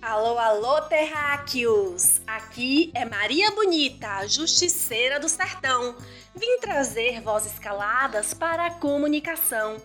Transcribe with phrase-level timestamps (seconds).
[0.00, 2.20] Alô, alô, terráqueos!
[2.24, 5.96] Aqui é Maria Bonita, a justiceira do sertão.
[6.36, 9.76] Vim trazer vozes caladas para a comunicação.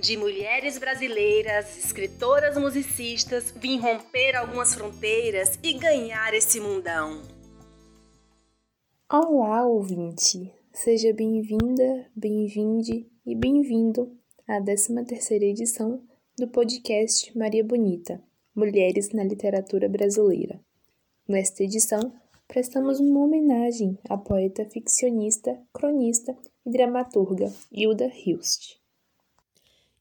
[0.00, 7.22] De mulheres brasileiras, escritoras musicistas, vim romper algumas fronteiras e ganhar esse mundão.
[9.08, 10.52] Olá, ouvinte!
[10.72, 14.18] Seja bem-vinda, bem-vinde e bem-vindo
[14.48, 16.02] à 13ª edição
[16.36, 18.20] do podcast Maria Bonita
[18.60, 20.60] Mulheres na Literatura Brasileira.
[21.26, 22.12] Nesta edição,
[22.46, 28.76] prestamos uma homenagem à poeta ficcionista, cronista e dramaturga Hilda Hilst.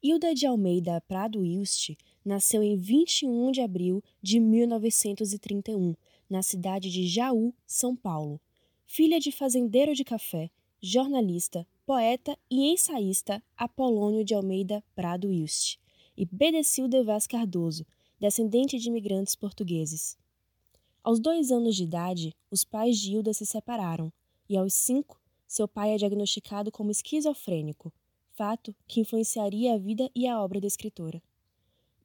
[0.04, 1.92] Hilda de Almeida Prado Hilst
[2.26, 5.96] nasceu em 21 de abril de 1931,
[6.30, 8.42] na cidade de Jaú, São Paulo.
[8.86, 15.80] Filha de fazendeiro de café, jornalista, poeta e ensaísta Apolônio de Almeida Prado Hilst
[16.18, 17.86] e Bedecilda Vaz Cardoso,
[18.20, 20.18] descendente de imigrantes portugueses.
[21.04, 24.12] Aos dois anos de idade, os pais de Hilda se separaram,
[24.50, 27.94] e aos cinco, seu pai é diagnosticado como esquizofrênico,
[28.34, 31.22] fato que influenciaria a vida e a obra da escritora.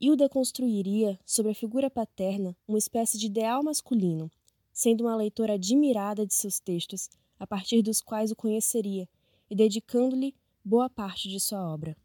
[0.00, 4.30] Hilda construiria, sobre a figura paterna, uma espécie de ideal masculino,
[4.72, 9.08] sendo uma leitora admirada de seus textos, a partir dos quais o conheceria,
[9.50, 11.96] e dedicando-lhe boa parte de sua obra.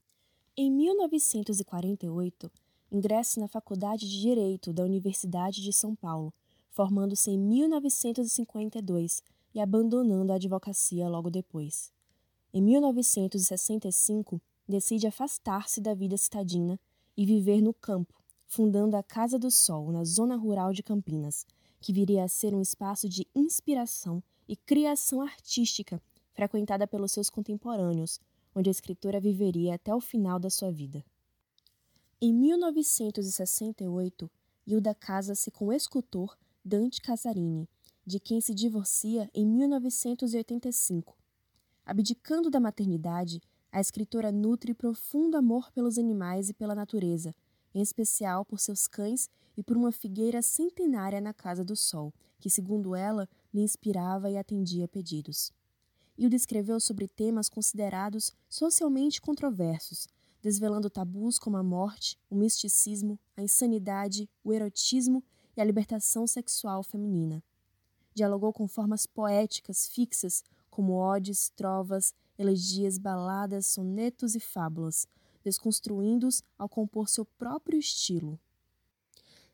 [0.56, 2.52] Em 1948,
[2.92, 6.34] ingressa na Faculdade de Direito da Universidade de São Paulo,
[6.70, 9.22] formando-se em 1952
[9.54, 11.92] e abandonando a advocacia logo depois.
[12.54, 16.80] Em 1965, decide afastar-se da vida citadina
[17.16, 18.14] e viver no campo,
[18.48, 21.46] fundando a Casa do Sol, na zona rural de Campinas,
[21.80, 26.02] que viria a ser um espaço de inspiração e criação artística
[26.34, 28.20] frequentada pelos seus contemporâneos,
[28.56, 31.04] onde a escritora viveria até o final da sua vida.
[32.22, 34.30] Em 1968,
[34.68, 37.66] Hilda casa-se com o escultor Dante Casarini,
[38.06, 41.16] de quem se divorcia em 1985.
[41.86, 43.42] Abdicando da maternidade,
[43.72, 47.34] a escritora nutre profundo amor pelos animais e pela natureza,
[47.74, 52.50] em especial por seus cães e por uma figueira centenária na Casa do Sol, que,
[52.50, 55.54] segundo ela, lhe inspirava e atendia pedidos.
[56.18, 60.10] Hilda escreveu sobre temas considerados socialmente controversos,
[60.42, 65.24] desvelando tabus como a morte, o misticismo, a insanidade, o erotismo
[65.56, 67.44] e a libertação sexual feminina.
[68.14, 75.08] Dialogou com formas poéticas fixas como odes, trovas, elegias, baladas, sonetos e fábulas,
[75.44, 78.40] desconstruindo-os ao compor seu próprio estilo.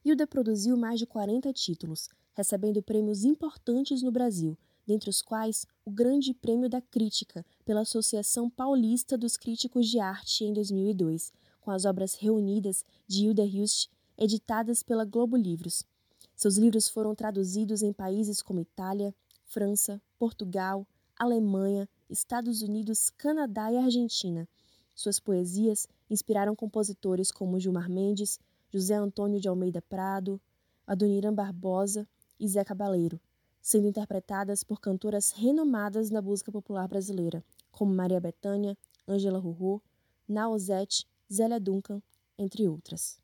[0.03, 5.91] Hilda produziu mais de 40 títulos, recebendo prêmios importantes no Brasil, dentre os quais o
[5.91, 11.31] Grande Prêmio da Crítica pela Associação Paulista dos Críticos de Arte em 2002,
[11.61, 15.83] com as obras reunidas de Hilda Hilst, editadas pela Globo Livros.
[16.35, 19.13] Seus livros foram traduzidos em países como Itália,
[19.43, 24.49] França, Portugal, Alemanha, Estados Unidos, Canadá e Argentina.
[24.95, 28.39] Suas poesias inspiraram compositores como Gilmar Mendes,
[28.71, 30.41] José Antônio de Almeida Prado,
[30.87, 32.07] Adoniran Barbosa
[32.39, 33.21] e Zé Cabaleiro,
[33.65, 38.77] sendo interpretadas por cantoras renomadas na música popular brasileira, como Maria Bethânia,
[39.07, 39.81] Ângela Rurô,
[40.29, 41.99] Naozete, Zélia Duncan,
[42.37, 43.19] entre outras.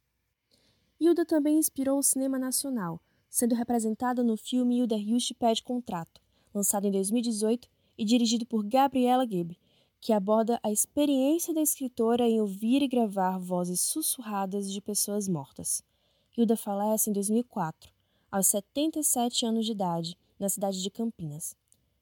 [0.99, 2.99] Hilda também inspirou o cinema nacional,
[3.29, 6.19] sendo representada no filme Hilda Hilst Pede Contrato,
[6.51, 9.59] lançado em 2018 e dirigido por Gabriela Gebe,
[9.99, 15.83] que aborda a experiência da escritora em ouvir e gravar vozes sussurradas de pessoas mortas.
[16.35, 17.93] Hilda falece em 2004,
[18.31, 21.55] aos 77 anos de idade, na cidade de Campinas.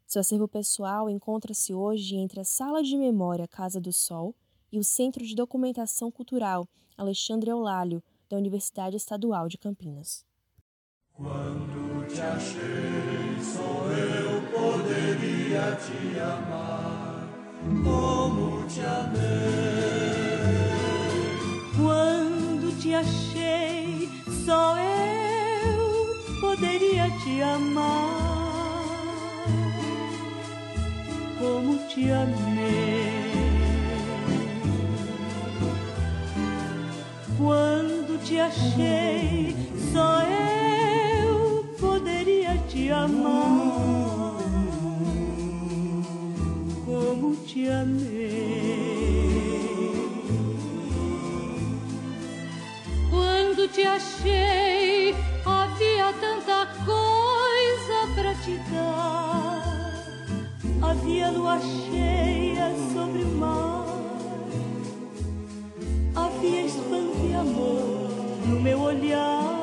[0.08, 4.34] Seu acervo pessoal encontra-se hoje entre a Sala de Memória Casa do Sol
[4.72, 6.68] e o Centro de Documentação Cultural
[6.98, 10.26] Alexandre Eulálio, da Universidade Estadual de Campinas.
[11.14, 12.60] Quando te achei,
[13.42, 17.30] só eu poderia te amar,
[17.84, 19.20] como te amei.
[21.78, 24.10] Quando te achei,
[24.46, 28.09] só eu poderia te amar
[32.00, 33.20] te amei.
[37.38, 39.56] Quando te achei,
[39.92, 44.38] só eu poderia te amar
[46.86, 48.40] como te amei.
[53.10, 59.80] Quando te achei, havia tanta coisa pra te dar
[60.82, 61.60] havia lua
[62.00, 63.86] cheia sobre o mar.
[66.16, 68.10] Havia espanto e amor
[68.48, 69.60] no meu olhar.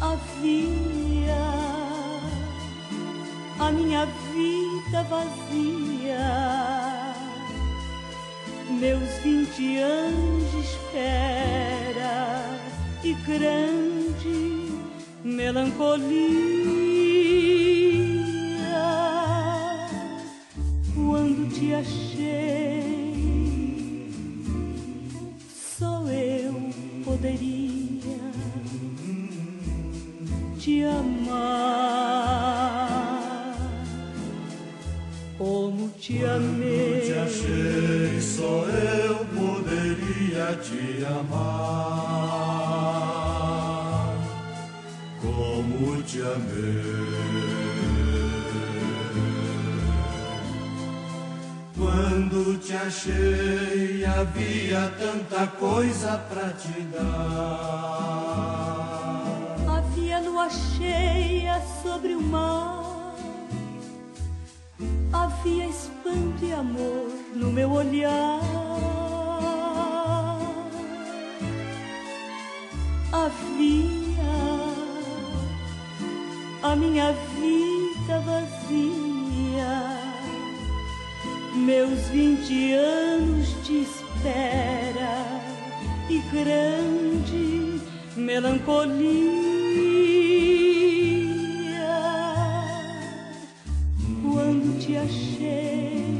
[0.00, 1.44] Havia
[3.58, 6.26] a minha vida vazia.
[8.68, 12.14] Meus vinte anos de espera
[13.02, 14.70] e grande
[15.24, 16.95] melancolia.
[36.06, 37.00] Te amei.
[37.00, 42.06] Te achei, só eu poderia te amar.
[45.20, 47.56] Como te amei.
[51.76, 58.16] Quando te achei, havia tanta coisa pra te dar.
[59.68, 62.85] Havia lua cheia sobre o mar.
[65.46, 68.40] Havia espanto e amor no meu olhar.
[73.12, 74.26] Havia
[76.64, 79.70] a minha vida vazia
[81.54, 85.22] meus vinte anos de espera
[86.10, 87.80] e grande
[88.16, 89.46] melancolia.
[94.86, 96.14] Te achei,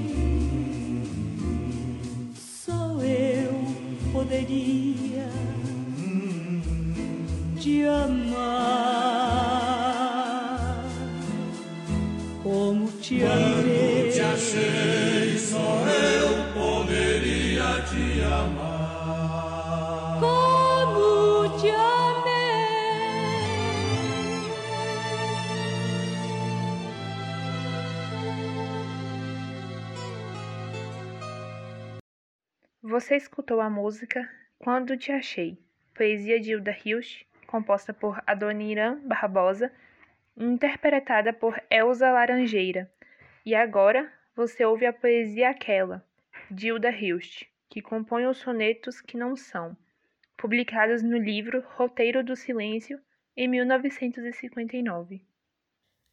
[2.35, 3.55] só eu
[4.13, 5.31] poderia
[7.61, 8.57] te amar
[12.43, 13.66] como te amei.
[32.96, 34.26] Você escutou a música
[34.58, 35.58] Quando Te Achei,
[35.94, 39.70] poesia de Hilda Hilst, composta por Adoniran Barbosa,
[40.34, 42.90] interpretada por Elza Laranjeira.
[43.44, 46.02] E agora você ouve a poesia Aquela,
[46.50, 49.76] de Hilda Hilst, que compõe os sonetos que não são,
[50.34, 52.98] publicados no livro Roteiro do Silêncio,
[53.37, 55.20] em 1959.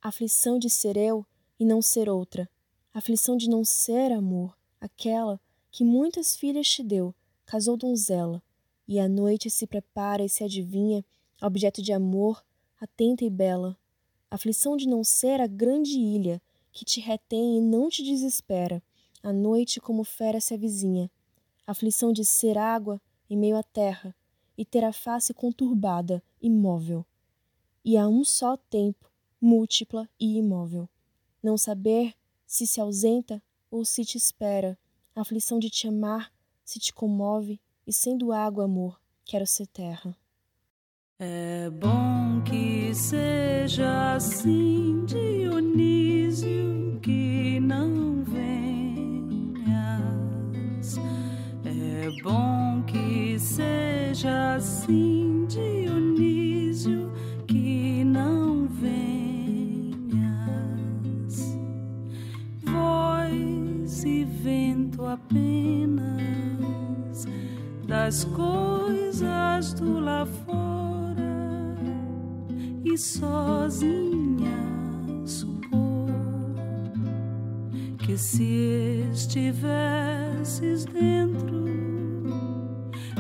[0.02, 1.26] Aflição de ser eu
[1.58, 2.50] e não ser outra,
[2.94, 5.40] aflição de não ser amor, aquela
[5.74, 7.16] que muitas filhas te deu,
[7.48, 8.44] casou donzela,
[8.88, 11.04] e a noite se prepara e se adivinha,
[11.42, 12.46] objeto de amor,
[12.80, 13.76] atenta e bela.
[14.30, 16.40] Aflição de não ser a grande ilha
[16.72, 18.84] que te retém e não te desespera,
[19.24, 21.10] a noite como fera se avizinha.
[21.66, 24.16] Aflição de ser água em meio à terra
[24.56, 27.04] e ter a face conturbada, imóvel.
[27.84, 29.12] E a um só tempo,
[29.42, 30.88] múltipla e imóvel.
[31.42, 32.14] Não saber
[32.46, 33.42] se se ausenta
[33.72, 34.78] ou se te espera,
[35.16, 36.32] a aflição de te amar
[36.64, 40.16] se te comove e sendo água, amor, quero ser terra.
[41.20, 48.48] É bom que seja assim, Dionísio, que não venhas.
[51.64, 56.43] É bom que seja assim, Dionísio,
[65.04, 66.08] vento apenas
[67.86, 71.14] das coisas do lá fora
[72.84, 74.58] e sozinha
[75.26, 76.10] supor
[78.00, 81.66] que se estivesses dentro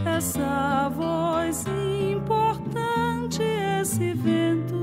[0.05, 1.65] essa voz
[2.11, 3.41] importante
[3.81, 4.73] esse vento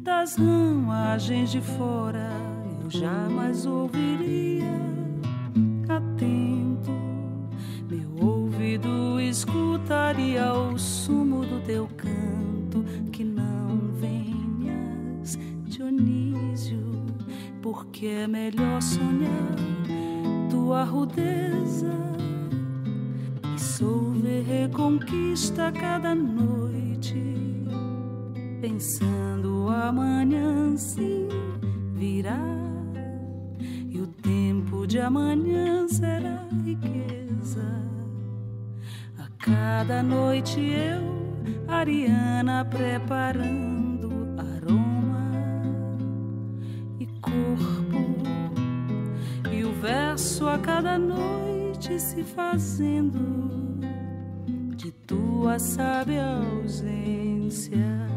[0.00, 2.30] das ramagens de fora
[2.82, 4.28] eu jamais ouviria
[10.08, 17.04] escutaria o sumo do teu canto que não venhas Dionísio
[17.60, 19.56] porque é melhor sonhar
[20.50, 21.92] tua rudeza.
[23.54, 27.66] E solver reconquista cada noite
[28.62, 31.28] pensando amanhã sim
[31.92, 32.40] virá.
[33.90, 36.46] E o tempo de amanhã será
[39.48, 45.30] cada noite eu, Ariana, preparando aroma
[47.00, 48.22] e corpo,
[49.50, 53.80] e o verso a cada noite se fazendo
[54.76, 58.08] de tua sábia ausência.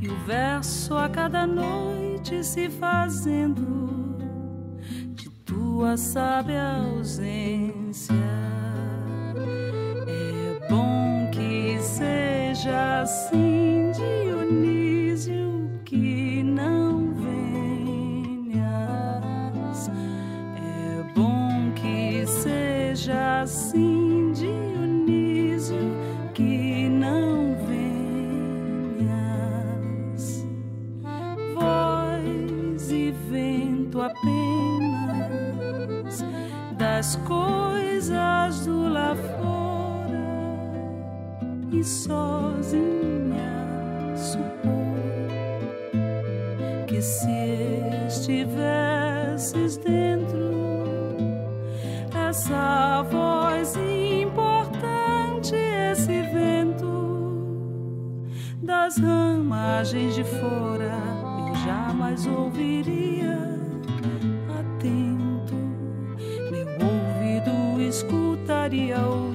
[0.00, 4.16] E o verso a cada noite se fazendo
[5.14, 8.23] de tua sábia ausência.
[12.64, 18.60] Seja assim, Dionísio, que não venhas.
[20.56, 25.76] É bom que seja assim, Dionísio,
[26.32, 27.54] que não
[28.96, 29.44] venhas.
[31.54, 35.04] Voz e vento apenas
[36.78, 39.73] das coisas do lá fora
[41.80, 43.52] e sozinha
[44.16, 44.94] supor
[46.86, 47.30] que se
[48.06, 50.54] estivesses dentro
[52.28, 56.84] essa voz importante, esse vento
[58.62, 60.98] das ramagens de fora,
[61.48, 63.38] eu jamais ouviria
[64.58, 65.54] atento.
[66.50, 69.33] Meu ouvido escutaria o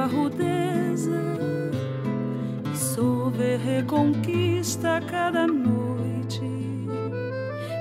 [0.00, 1.20] tua rudeza
[2.72, 6.40] e sorver reconquista cada noite,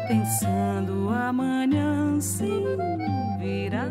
[0.07, 2.65] pensando amanhã sim
[3.39, 3.87] virá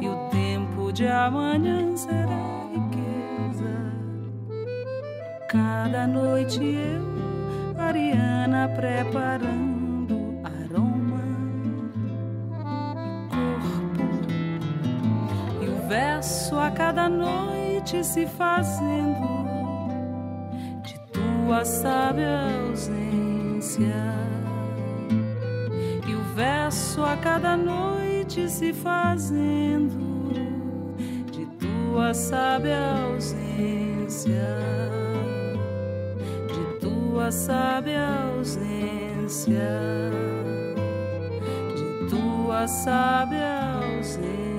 [0.00, 3.92] e o tempo de amanhã será riqueza.
[5.48, 9.73] Cada noite eu, Ariana, preparando
[16.54, 19.44] verso a cada noite se fazendo
[20.82, 23.94] de tua sábia ausência.
[26.06, 30.32] E o verso a cada noite se fazendo
[31.32, 34.46] de tua sábia ausência.
[36.48, 38.06] De tua sábia
[38.36, 39.70] ausência.
[41.74, 44.53] De tua sábia ausência.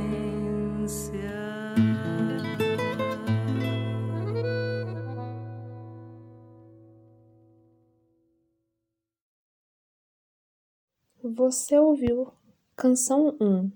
[11.37, 12.29] Você ouviu
[12.77, 13.69] Canção 1,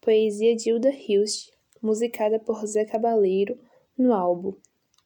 [0.00, 1.50] poesia de Hilda Hilst,
[1.82, 3.60] musicada por Zé Cabaleiro
[3.98, 4.54] no álbum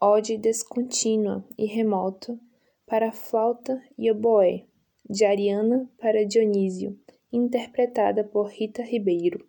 [0.01, 2.39] Ode Descontínua e Remoto
[2.87, 4.67] para flauta e oboé,
[5.11, 6.97] de Ariana para Dionísio,
[7.33, 9.45] interpretada por Rita Ribeiro.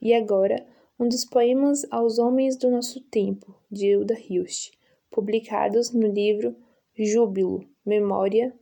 [0.00, 0.66] E agora,
[0.98, 4.72] um dos poemas aos homens do nosso tempo, de Hilda Hilst,
[5.08, 6.56] publicados no livro
[6.98, 8.52] Júbilo, Memória,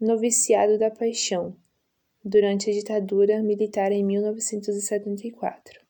[0.00, 1.56] Noviciado da Paixão,
[2.24, 5.80] durante a ditadura militar em 1974.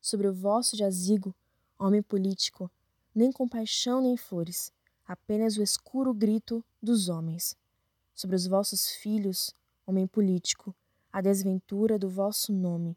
[0.00, 1.34] Sobre o vosso jazigo,
[1.78, 2.70] homem político,
[3.14, 4.72] nem compaixão nem flores,
[5.06, 7.56] apenas o escuro grito dos homens.
[8.14, 9.54] Sobre os vossos filhos,
[9.86, 10.74] homem político,
[11.12, 12.96] a desventura do vosso nome,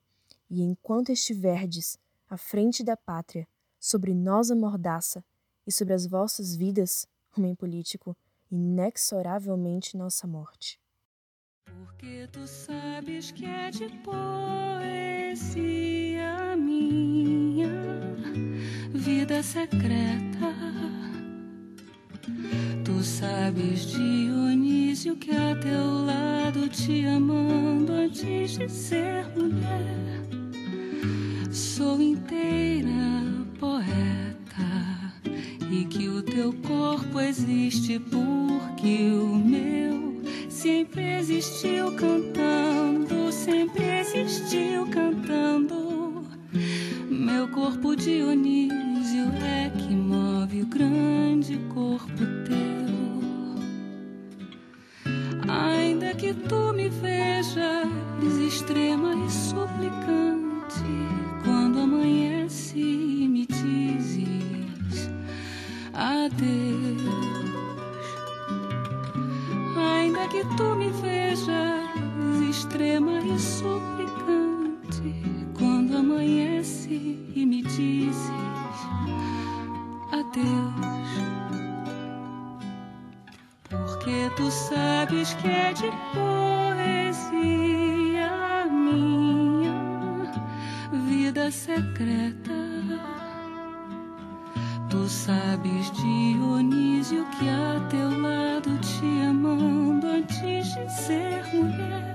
[0.50, 1.98] e enquanto estiverdes
[2.30, 3.48] à frente da pátria,
[3.80, 5.24] sobre nós a mordaça,
[5.66, 8.16] e sobre as vossas vidas, homem político,
[8.52, 10.80] inexoravelmente nossa morte.
[11.66, 15.46] Porque tu sabes que é de poesia
[16.58, 17.70] minha
[18.94, 20.56] vida secreta.
[22.84, 30.02] Tu sabes, Dionísio, que a teu lado te amando antes de ser mulher.
[31.52, 32.92] Sou inteira
[33.60, 35.14] poeta
[35.70, 40.01] e que o teu corpo existe porque o meu
[40.62, 46.24] sempre existiu cantando, sempre existiu cantando.
[47.10, 52.62] Meu corpo Dionísio é que move o grande corpo teu.
[55.52, 57.90] Ainda que tu me vejas
[58.48, 60.86] extrema e suplicante,
[61.44, 65.10] quando amanhece me dizes
[65.92, 67.01] adeus.
[70.58, 71.82] Tu me vejas
[72.50, 75.14] extrema e suplicante,
[75.58, 76.94] quando amanhece
[77.36, 78.28] e me dizes
[80.12, 81.12] adeus.
[83.70, 87.50] Porque tu sabes que é de poesia
[88.70, 89.74] minha
[91.08, 92.52] vida secreta.
[94.90, 98.78] Tu sabes, Dionísio, que a teu lado
[100.22, 102.11] antes de ser mulher,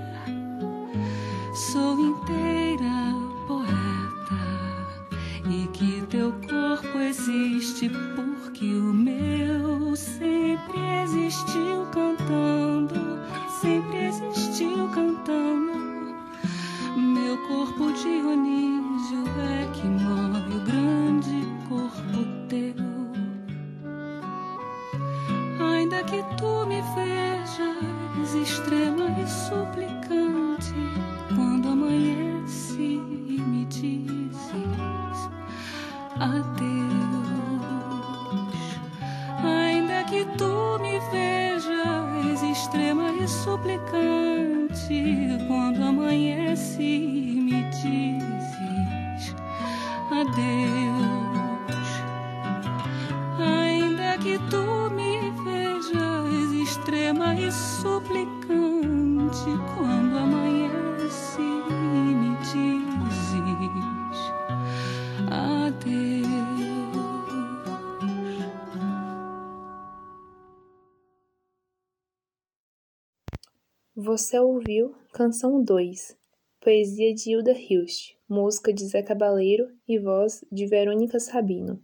[36.19, 37.27] adeus.
[39.43, 46.83] Ainda que tu me vejas extrema e suplicante, quando amanhece
[74.17, 74.95] Você ouviu?
[75.13, 76.17] Canção 2,
[76.59, 81.79] poesia de Hilda Hilst, música de Zé Cabaleiro e voz de Verônica Sabino.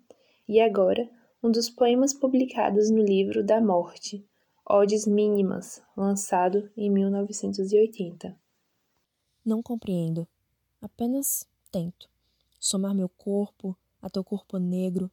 [0.48, 1.08] E agora,
[1.44, 4.28] um dos poemas publicados no livro Da Morte,
[4.68, 8.36] Odes Mínimas, lançado em 1980.
[9.46, 10.28] Não compreendo,
[10.82, 12.10] apenas tento.
[12.60, 15.12] Somar meu corpo a teu corpo negro,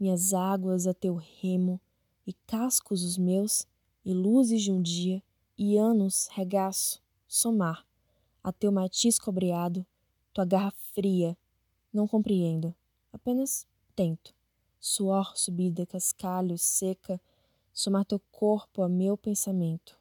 [0.00, 1.78] minhas águas a teu remo,
[2.26, 3.66] e cascos os meus,
[4.02, 5.22] e luzes de um dia,
[5.56, 7.86] e anos regaço, somar
[8.42, 9.86] a teu matiz cobreado,
[10.32, 11.36] tua garra fria.
[11.92, 12.74] Não compreendo,
[13.12, 14.34] apenas tento.
[14.80, 17.20] Suor subida, cascalho, seca,
[17.72, 19.96] somar teu corpo a meu pensamento.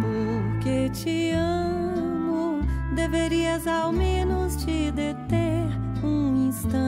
[0.00, 2.60] Porque te amo,
[2.94, 4.15] deverias ao menos
[4.54, 5.66] te deter
[6.04, 6.86] um instante.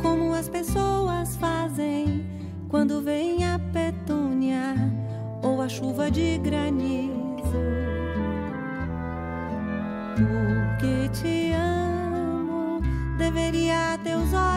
[0.00, 2.24] Como as pessoas fazem
[2.68, 4.74] quando vem a petúnia
[5.42, 7.12] ou a chuva de granizo.
[10.16, 12.80] Porque te amo,
[13.18, 14.51] deveria teus olhos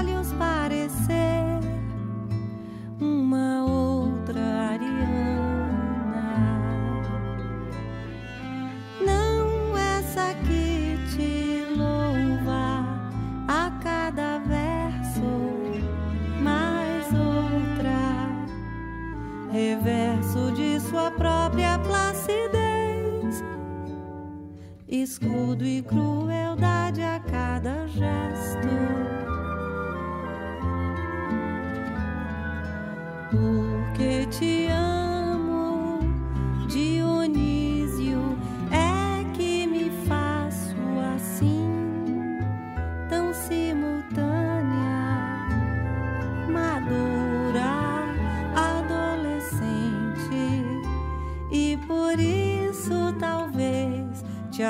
[25.06, 28.68] escudo e crueldade a cada gesto.
[33.30, 34.85] Porque te amo,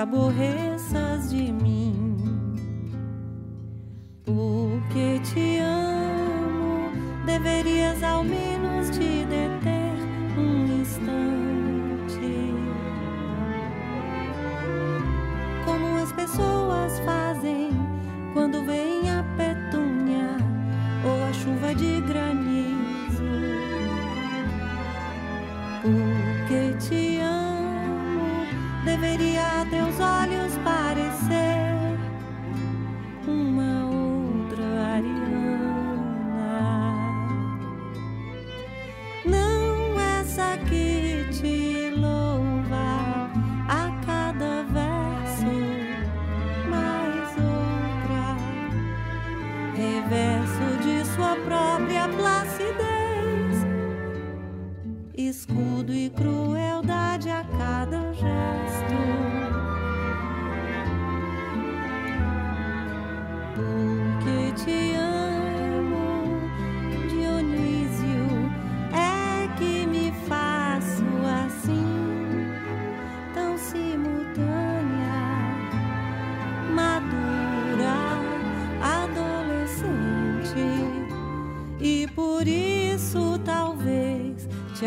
[0.06, 2.16] aborreças de mim.
[4.24, 6.92] Porque te amo,
[7.26, 7.75] deverias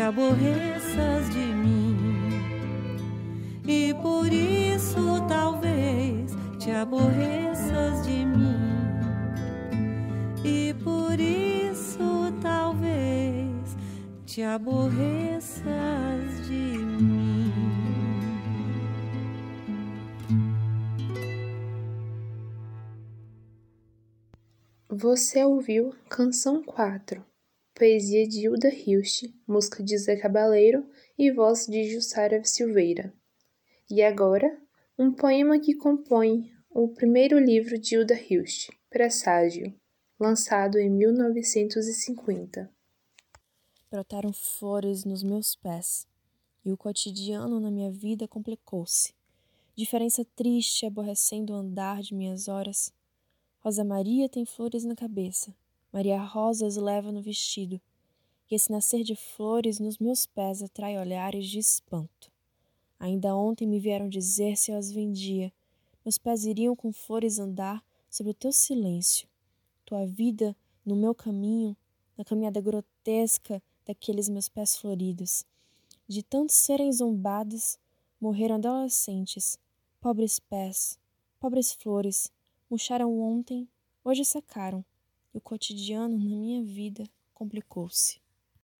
[0.09, 1.95] aborreças de mim.
[3.67, 8.57] E por isso talvez te aborreças de mim.
[10.43, 13.77] E por isso talvez
[14.25, 15.67] te aborreças
[16.47, 17.53] de mim.
[24.89, 27.23] Você ouviu Canção 4
[27.79, 30.85] poesia de Hilda Hilst, música de Zé Cabaleiro
[31.17, 33.13] e voz de Jussara Silveira.
[33.89, 34.61] E agora,
[34.97, 39.73] um poema que compõe o primeiro livro de Hilda Hilst, Presságio,
[40.19, 42.69] lançado em 1950.
[43.89, 46.05] Brotaram flores nos meus pés,
[46.65, 49.13] e o cotidiano na minha vida complicou-se.
[49.73, 52.91] Diferença triste aborrecendo o andar de minhas horas.
[53.61, 55.55] Rosa Maria tem flores na cabeça,
[55.91, 57.81] Maria Rosas leva no vestido,
[58.49, 62.31] e esse nascer de flores nos meus pés atrai olhares de espanto.
[62.99, 65.51] Ainda ontem me vieram dizer se eu as vendia.
[66.05, 69.27] Meus pés iriam com flores andar sobre o teu silêncio.
[69.85, 71.75] Tua vida no meu caminho,
[72.17, 75.43] na caminhada grotesca daqueles meus pés floridos.
[76.07, 77.79] De tanto serem zombados,
[78.21, 79.57] morreram adolescentes,
[79.99, 80.99] pobres pés,
[81.39, 82.31] pobres flores,
[82.69, 83.67] murcharam ontem,
[84.03, 84.83] hoje secaram,
[85.33, 88.19] e o cotidiano na minha vida complicou-se.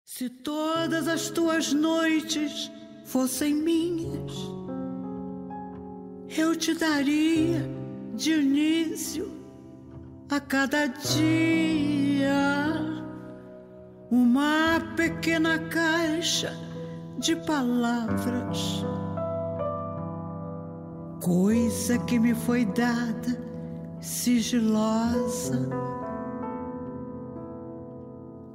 [0.04, 2.72] Se todas as tuas noites
[3.06, 4.34] fossem minhas,
[6.38, 7.62] eu te daria,
[8.16, 9.32] Dionísio,
[10.30, 12.30] a cada dia
[14.12, 16.52] uma pequena caixa
[17.20, 18.84] de palavras,
[21.22, 23.38] coisa que me foi dada
[24.00, 25.89] sigilosa.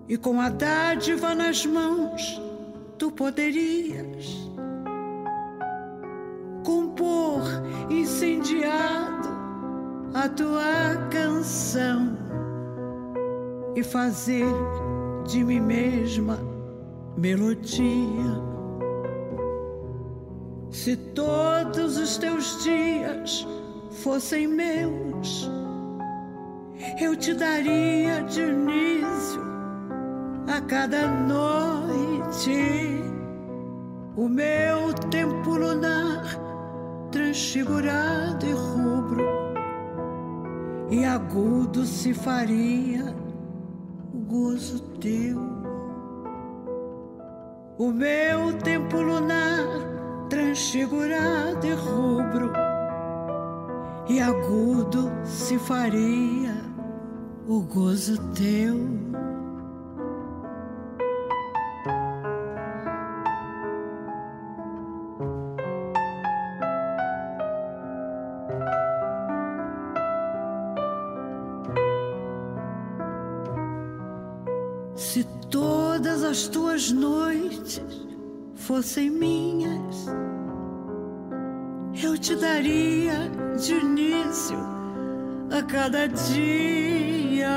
[0.09, 2.41] E com a dádiva nas mãos,
[2.99, 4.45] tu poderias
[6.63, 7.43] compor
[7.91, 9.29] incendiado
[10.13, 12.17] a tua canção
[13.75, 14.53] e fazer
[15.27, 16.39] de mim mesma
[17.17, 18.55] melodia.
[20.71, 23.47] Se todos os teus dias
[24.03, 25.51] fossem meus,
[27.01, 29.54] eu te daria Dionísio
[30.57, 33.03] a cada noite
[34.17, 36.23] o meu tempo lunar
[37.11, 39.25] transfigurado e rubro
[40.91, 43.13] e agudo se faria
[44.29, 45.41] gozo teu.
[47.77, 49.67] O meu tempo lunar
[50.29, 52.53] transfigurado e rubro
[54.09, 56.55] e agudo se faria
[57.49, 59.04] o gozo teu.
[75.55, 77.81] Todas as tuas noites
[78.57, 80.09] fossem minhas,
[82.03, 84.59] eu te daria de início
[85.57, 87.49] a cada dia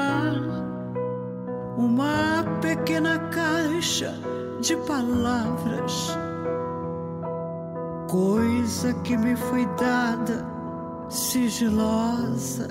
[1.75, 4.13] uma pequena caixa
[4.62, 6.15] de palavras,
[8.12, 10.45] coisa que me foi dada
[11.10, 12.67] sigilosa.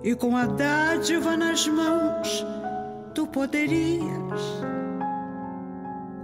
[0.00, 2.46] E com a dádiva nas mãos
[3.32, 4.60] poderias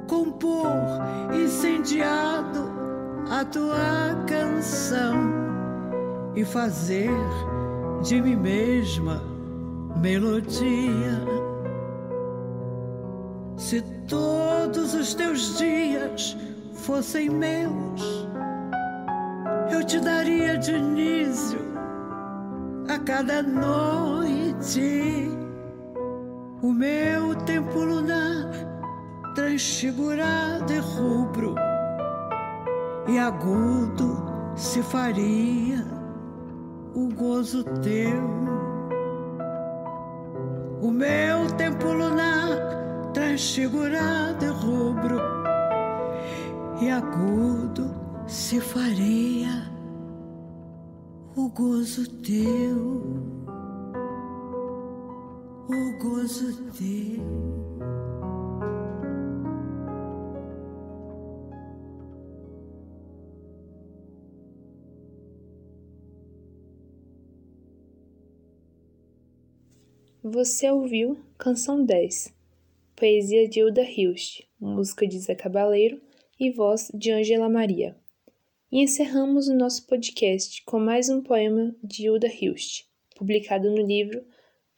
[0.06, 0.66] compor
[1.32, 2.70] incendiado
[3.30, 5.14] a tua canção
[6.34, 7.10] e fazer
[8.02, 9.22] de mim mesma
[10.00, 11.20] melodia.
[13.56, 16.36] Se todos os teus dias
[16.74, 18.28] fossem meus,
[19.72, 21.58] eu te daria de início
[22.88, 24.06] a cada noite.
[26.62, 28.50] O meu tempo lunar
[29.34, 31.54] transfigurado e rubro
[33.06, 34.16] e agudo
[34.56, 35.84] se faria
[36.94, 38.24] o gozo teu.
[40.80, 45.20] O meu tempo lunar transfigurado e rubro
[46.80, 47.94] e agudo
[48.26, 49.70] se faria
[51.36, 53.35] o gozo teu,
[55.68, 57.56] o gozo teu.
[70.22, 72.32] Você ouviu Canção 10,
[72.94, 76.00] poesia de Hilda Hilst, música de Zé Cabaleiro
[76.38, 77.96] e voz de Ângela Maria.
[78.70, 82.84] E encerramos o nosso podcast com mais um poema de Hilda Hilst,
[83.16, 84.24] publicado no livro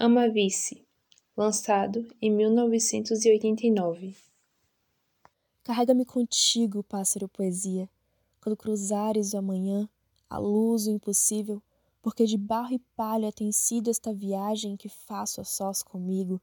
[0.01, 0.87] Amavice,
[1.37, 4.15] lançado em 1989.
[5.65, 7.91] Carrega-me contigo, pássaro poesia,
[8.41, 9.89] quando cruzares o amanhã,
[10.31, 11.61] a luz o impossível,
[12.01, 16.41] porque de barro e palha tem sido esta viagem que faço a sós comigo,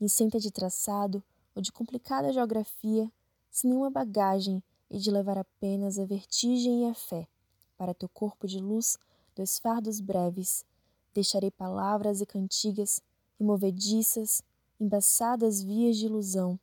[0.00, 1.22] isenta de traçado
[1.54, 3.08] ou de complicada geografia,
[3.48, 7.28] sem nenhuma bagagem e de levar apenas a vertigem e a fé.
[7.76, 8.98] Para teu corpo de luz,
[9.36, 10.66] dois fardos breves,
[11.14, 13.02] deixarei palavras e cantigas,
[13.38, 14.42] e movediças,
[14.80, 16.58] embaçadas vias de ilusão.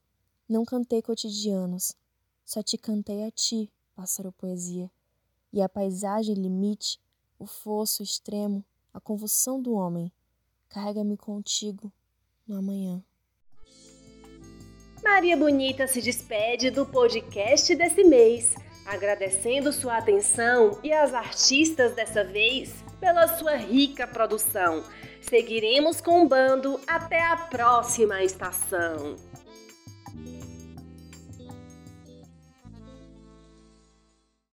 [0.47, 1.95] Não cantei cotidianos,
[2.43, 4.89] só te cantei a ti, pássaro poesia,
[5.51, 6.99] e a paisagem limite,
[7.39, 10.11] o fosso extremo, a convulsão do homem.
[10.69, 11.91] Carrega-me contigo
[12.47, 13.03] no amanhã.
[15.03, 18.55] Maria Bonita se despede do podcast desse mês,
[18.85, 24.83] agradecendo sua atenção e às artistas dessa vez pela sua rica produção.
[25.21, 29.15] Seguiremos com o bando até a próxima estação.